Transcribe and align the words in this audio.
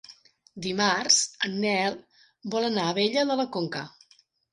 Dimarts 0.65 1.17
en 1.47 1.53
Nel 1.65 1.97
vol 2.55 2.65
anar 2.71 2.87
a 2.87 2.95
Abella 2.95 3.27
de 3.33 3.37
la 3.43 3.47
Conca. 3.57 3.83